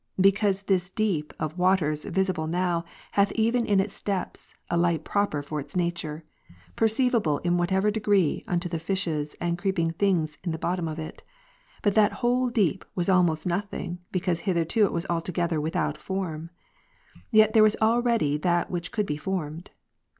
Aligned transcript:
Because 0.19 0.63
this 0.63 0.89
deep 0.89 1.31
of 1.39 1.59
waters, 1.59 2.05
visible 2.05 2.47
now, 2.47 2.85
hath 3.11 3.31
even 3.33 3.67
in 3.67 3.77
his 3.77 4.01
depths, 4.01 4.51
a 4.67 4.75
light 4.75 5.03
proper 5.03 5.43
for 5.43 5.59
its 5.59 5.75
nature; 5.75 6.23
perceivable 6.75 7.37
in 7.43 7.55
whatever 7.57 7.91
degree 7.91 8.43
unto 8.47 8.67
the 8.67 8.79
fishes, 8.79 9.35
and 9.39 9.59
creeping 9.59 9.91
things 9.91 10.39
in 10.43 10.51
the 10.51 10.57
bottom 10.57 10.87
of 10.87 10.97
it. 10.97 11.21
But 11.83 11.93
that 11.93 12.13
whole 12.13 12.49
deep 12.49 12.83
was 12.95 13.09
almost 13.09 13.45
nothing, 13.45 13.99
because 14.11 14.39
hitherto 14.39 14.85
it 14.85 14.91
was 14.91 15.05
altogether 15.07 15.61
without 15.61 15.97
form; 15.97 16.49
yet 17.29 17.53
there 17.53 17.61
was 17.61 17.75
already 17.79 18.39
that 18.39 18.71
Avhich 18.71 18.89
could 18.89 19.05
be 19.05 19.17
formed. 19.17 19.69